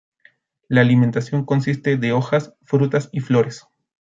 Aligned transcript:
La 0.67 0.81
alimentación 0.81 1.45
consiste 1.45 1.95
de 1.95 2.11
hojas, 2.11 2.55
frutas 2.63 3.09
y 3.11 3.19
flores. 3.19 3.67